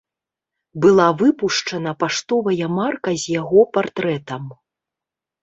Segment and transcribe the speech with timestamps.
[0.85, 4.43] Была выпушчана паштовая марка з яго партрэтам.